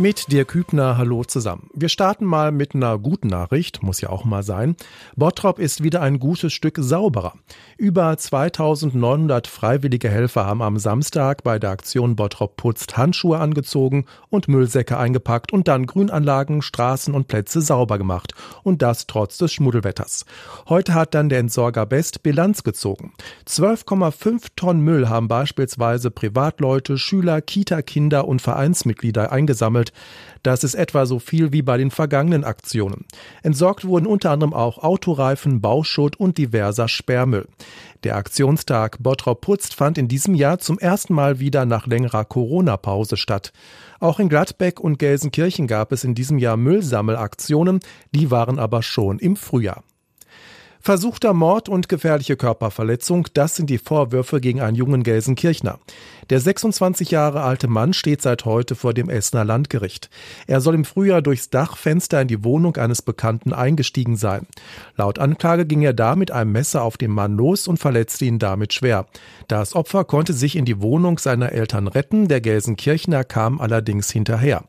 Mit 0.00 0.30
dir 0.30 0.44
Kübner, 0.44 0.96
hallo 0.96 1.24
zusammen. 1.24 1.70
Wir 1.74 1.88
starten 1.88 2.24
mal 2.24 2.52
mit 2.52 2.72
einer 2.72 3.00
guten 3.00 3.26
Nachricht, 3.26 3.82
muss 3.82 4.00
ja 4.00 4.10
auch 4.10 4.24
mal 4.24 4.44
sein. 4.44 4.76
Bottrop 5.16 5.58
ist 5.58 5.82
wieder 5.82 6.02
ein 6.02 6.20
gutes 6.20 6.52
Stück 6.52 6.76
sauberer. 6.78 7.32
Über 7.78 8.16
2900 8.16 9.48
freiwillige 9.48 10.08
Helfer 10.08 10.46
haben 10.46 10.62
am 10.62 10.78
Samstag 10.78 11.42
bei 11.42 11.58
der 11.58 11.70
Aktion 11.70 12.14
Bottrop 12.14 12.56
putzt 12.56 12.96
Handschuhe 12.96 13.40
angezogen 13.40 14.06
und 14.30 14.46
Müllsäcke 14.46 14.96
eingepackt 14.96 15.52
und 15.52 15.66
dann 15.66 15.86
Grünanlagen, 15.86 16.62
Straßen 16.62 17.12
und 17.12 17.26
Plätze 17.26 17.60
sauber 17.60 17.98
gemacht. 17.98 18.34
Und 18.62 18.82
das 18.82 19.08
trotz 19.08 19.36
des 19.36 19.52
Schmuddelwetters. 19.52 20.26
Heute 20.68 20.94
hat 20.94 21.14
dann 21.14 21.28
der 21.28 21.40
Entsorger 21.40 21.86
Best 21.86 22.22
Bilanz 22.22 22.62
gezogen. 22.62 23.14
12,5 23.48 24.46
Tonnen 24.54 24.82
Müll 24.82 25.08
haben 25.08 25.26
beispielsweise 25.26 26.12
Privatleute, 26.12 26.98
Schüler, 26.98 27.40
Kita-Kinder 27.40 28.28
und 28.28 28.40
Vereinsmitglieder 28.40 29.32
eingesammelt 29.32 29.87
das 30.42 30.64
ist 30.64 30.74
etwa 30.74 31.06
so 31.06 31.18
viel 31.18 31.52
wie 31.52 31.62
bei 31.62 31.76
den 31.76 31.90
vergangenen 31.90 32.44
Aktionen. 32.44 33.06
Entsorgt 33.42 33.84
wurden 33.84 34.06
unter 34.06 34.30
anderem 34.30 34.54
auch 34.54 34.78
Autoreifen, 34.78 35.60
Bauschutt 35.60 36.16
und 36.16 36.38
diverser 36.38 36.88
Sperrmüll. 36.88 37.46
Der 38.04 38.16
Aktionstag 38.16 38.98
Bottrop 39.00 39.40
putzt 39.40 39.74
fand 39.74 39.98
in 39.98 40.08
diesem 40.08 40.34
Jahr 40.34 40.58
zum 40.58 40.78
ersten 40.78 41.14
Mal 41.14 41.40
wieder 41.40 41.66
nach 41.66 41.86
längerer 41.86 42.24
Corona-Pause 42.24 43.16
statt. 43.16 43.52
Auch 44.00 44.20
in 44.20 44.28
Gladbeck 44.28 44.78
und 44.78 44.98
Gelsenkirchen 44.98 45.66
gab 45.66 45.90
es 45.92 46.04
in 46.04 46.14
diesem 46.14 46.38
Jahr 46.38 46.56
Müllsammelaktionen, 46.56 47.80
die 48.14 48.30
waren 48.30 48.58
aber 48.58 48.82
schon 48.82 49.18
im 49.18 49.34
Frühjahr. 49.34 49.82
Versuchter 50.88 51.34
Mord 51.34 51.68
und 51.68 51.90
gefährliche 51.90 52.38
Körperverletzung, 52.38 53.26
das 53.34 53.56
sind 53.56 53.68
die 53.68 53.76
Vorwürfe 53.76 54.40
gegen 54.40 54.62
einen 54.62 54.74
jungen 54.74 55.02
Gelsenkirchner. 55.02 55.80
Der 56.30 56.40
26 56.40 57.10
Jahre 57.10 57.42
alte 57.42 57.68
Mann 57.68 57.92
steht 57.92 58.22
seit 58.22 58.46
heute 58.46 58.74
vor 58.74 58.94
dem 58.94 59.10
Essener 59.10 59.44
Landgericht. 59.44 60.08
Er 60.46 60.62
soll 60.62 60.74
im 60.74 60.86
Frühjahr 60.86 61.20
durchs 61.20 61.50
Dachfenster 61.50 62.22
in 62.22 62.28
die 62.28 62.42
Wohnung 62.42 62.78
eines 62.78 63.02
Bekannten 63.02 63.52
eingestiegen 63.52 64.16
sein. 64.16 64.46
Laut 64.96 65.18
Anklage 65.18 65.66
ging 65.66 65.82
er 65.82 65.92
da 65.92 66.16
mit 66.16 66.30
einem 66.30 66.52
Messer 66.52 66.82
auf 66.82 66.96
den 66.96 67.10
Mann 67.10 67.36
los 67.36 67.68
und 67.68 67.76
verletzte 67.76 68.24
ihn 68.24 68.38
damit 68.38 68.72
schwer. 68.72 69.08
Das 69.46 69.74
Opfer 69.74 70.04
konnte 70.04 70.32
sich 70.32 70.56
in 70.56 70.64
die 70.64 70.80
Wohnung 70.80 71.18
seiner 71.18 71.52
Eltern 71.52 71.86
retten, 71.86 72.28
der 72.28 72.40
Gelsenkirchner 72.40 73.24
kam 73.24 73.60
allerdings 73.60 74.10
hinterher. 74.10 74.64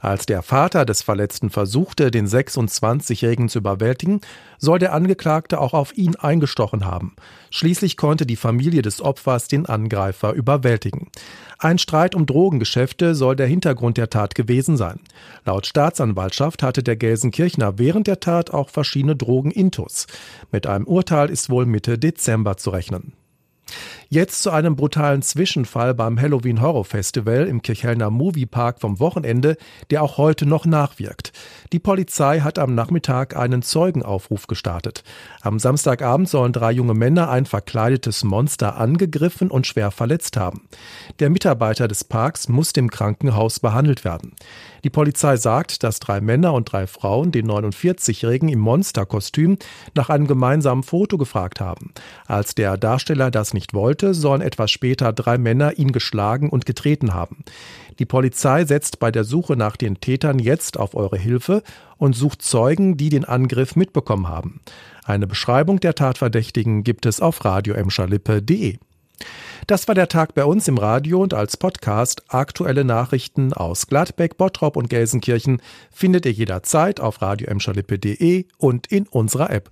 Als 0.00 0.24
der 0.24 0.42
Vater 0.42 0.86
des 0.86 1.02
Verletzten 1.02 1.50
versuchte, 1.50 2.10
den 2.10 2.26
26-Jährigen 2.26 3.50
zu 3.50 3.58
überwältigen, 3.58 4.22
soll 4.58 4.78
der 4.78 4.94
Angeklagte 4.94 5.60
auch 5.60 5.74
auf 5.74 5.96
ihn 5.96 6.16
eingestochen 6.16 6.86
haben. 6.86 7.14
Schließlich 7.50 7.98
konnte 7.98 8.24
die 8.24 8.36
Familie 8.36 8.80
des 8.80 9.02
Opfers 9.02 9.48
den 9.48 9.66
Angreifer 9.66 10.32
überwältigen. 10.32 11.10
Ein 11.58 11.76
Streit 11.76 12.14
um 12.14 12.24
Drogengeschäfte 12.24 13.14
soll 13.14 13.36
der 13.36 13.46
Hintergrund 13.46 13.98
der 13.98 14.08
Tat 14.08 14.34
gewesen 14.34 14.78
sein. 14.78 15.00
Laut 15.44 15.66
Staatsanwaltschaft 15.66 16.62
hatte 16.62 16.82
der 16.82 16.96
Gelsenkirchner 16.96 17.78
während 17.78 18.06
der 18.06 18.20
Tat 18.20 18.50
auch 18.50 18.70
verschiedene 18.70 19.16
Drogen 19.16 19.50
intus. 19.50 20.06
Mit 20.50 20.66
einem 20.66 20.86
Urteil 20.86 21.28
ist 21.28 21.50
wohl 21.50 21.66
Mitte 21.66 21.98
Dezember 21.98 22.56
zu 22.56 22.70
rechnen. 22.70 23.12
Jetzt 24.12 24.42
zu 24.42 24.50
einem 24.50 24.74
brutalen 24.74 25.22
Zwischenfall 25.22 25.94
beim 25.94 26.20
Halloween 26.20 26.60
Horror 26.60 26.84
Festival 26.84 27.46
im 27.46 27.62
Kirchhellner 27.62 28.10
Moviepark 28.10 28.80
vom 28.80 28.98
Wochenende, 28.98 29.56
der 29.90 30.02
auch 30.02 30.18
heute 30.18 30.46
noch 30.46 30.66
nachwirkt. 30.66 31.32
Die 31.72 31.78
Polizei 31.78 32.40
hat 32.40 32.58
am 32.58 32.74
Nachmittag 32.74 33.36
einen 33.36 33.62
Zeugenaufruf 33.62 34.48
gestartet. 34.48 35.04
Am 35.42 35.60
Samstagabend 35.60 36.28
sollen 36.28 36.52
drei 36.52 36.72
junge 36.72 36.94
Männer 36.94 37.30
ein 37.30 37.46
verkleidetes 37.46 38.24
Monster 38.24 38.76
angegriffen 38.78 39.48
und 39.48 39.68
schwer 39.68 39.92
verletzt 39.92 40.36
haben. 40.36 40.62
Der 41.20 41.30
Mitarbeiter 41.30 41.86
des 41.86 42.02
Parks 42.02 42.48
muss 42.48 42.72
im 42.72 42.90
Krankenhaus 42.90 43.60
behandelt 43.60 44.04
werden. 44.04 44.32
Die 44.82 44.90
Polizei 44.90 45.36
sagt, 45.36 45.84
dass 45.84 46.00
drei 46.00 46.20
Männer 46.20 46.54
und 46.54 46.72
drei 46.72 46.86
Frauen 46.86 47.30
den 47.30 47.48
49-Jährigen 47.48 48.48
im 48.48 48.58
Monsterkostüm 48.58 49.58
nach 49.94 50.08
einem 50.08 50.26
gemeinsamen 50.26 50.82
Foto 50.82 51.16
gefragt 51.18 51.60
haben. 51.60 51.92
Als 52.26 52.56
der 52.56 52.76
Darsteller 52.76 53.30
das 53.30 53.54
nicht 53.54 53.74
wollte, 53.74 53.99
sollen 54.00 54.40
etwas 54.40 54.70
später 54.70 55.12
drei 55.12 55.38
Männer 55.38 55.78
ihn 55.78 55.92
geschlagen 55.92 56.48
und 56.48 56.66
getreten 56.66 57.14
haben. 57.14 57.44
Die 57.98 58.06
Polizei 58.06 58.64
setzt 58.64 58.98
bei 58.98 59.10
der 59.10 59.24
Suche 59.24 59.56
nach 59.56 59.76
den 59.76 60.00
Tätern 60.00 60.38
jetzt 60.38 60.78
auf 60.78 60.94
eure 60.94 61.18
Hilfe 61.18 61.62
und 61.98 62.14
sucht 62.14 62.42
Zeugen, 62.42 62.96
die 62.96 63.10
den 63.10 63.24
Angriff 63.24 63.76
mitbekommen 63.76 64.28
haben. 64.28 64.60
Eine 65.04 65.26
Beschreibung 65.26 65.80
der 65.80 65.94
Tatverdächtigen 65.94 66.82
gibt 66.82 67.04
es 67.04 67.20
auf 67.20 67.44
radioemscherlippe.de. 67.44 68.78
Das 69.66 69.86
war 69.86 69.94
der 69.94 70.08
Tag 70.08 70.34
bei 70.34 70.44
uns 70.44 70.66
im 70.68 70.78
Radio 70.78 71.22
und 71.22 71.34
als 71.34 71.56
Podcast. 71.56 72.22
Aktuelle 72.28 72.84
Nachrichten 72.84 73.52
aus 73.52 73.86
Gladbeck, 73.86 74.36
Bottrop 74.36 74.76
und 74.76 74.88
Gelsenkirchen 74.88 75.60
findet 75.90 76.26
ihr 76.26 76.32
jederzeit 76.32 77.00
auf 77.00 77.20
radioemscherlippe.de 77.20 78.46
und 78.56 78.86
in 78.86 79.06
unserer 79.06 79.50
App. 79.50 79.70